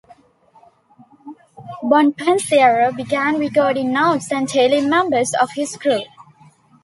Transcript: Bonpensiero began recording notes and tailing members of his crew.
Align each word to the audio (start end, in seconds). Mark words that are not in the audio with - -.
Bonpensiero 1.83 2.91
began 2.91 3.37
recording 3.37 3.93
notes 3.93 4.31
and 4.31 4.49
tailing 4.49 4.89
members 4.89 5.35
of 5.35 5.51
his 5.53 5.77
crew. 5.77 6.01